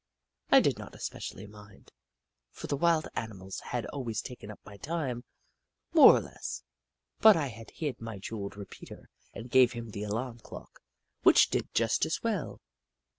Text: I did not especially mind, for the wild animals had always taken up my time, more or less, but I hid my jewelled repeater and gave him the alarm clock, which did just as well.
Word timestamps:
I 0.49 0.61
did 0.61 0.79
not 0.79 0.95
especially 0.95 1.45
mind, 1.45 1.91
for 2.49 2.65
the 2.65 2.75
wild 2.75 3.07
animals 3.13 3.59
had 3.59 3.85
always 3.85 4.19
taken 4.19 4.49
up 4.49 4.59
my 4.65 4.77
time, 4.77 5.23
more 5.93 6.13
or 6.15 6.19
less, 6.21 6.63
but 7.19 7.37
I 7.37 7.49
hid 7.49 8.01
my 8.01 8.17
jewelled 8.17 8.57
repeater 8.57 9.11
and 9.35 9.51
gave 9.51 9.73
him 9.73 9.91
the 9.91 10.01
alarm 10.01 10.39
clock, 10.39 10.81
which 11.21 11.51
did 11.51 11.71
just 11.75 12.07
as 12.07 12.23
well. 12.23 12.61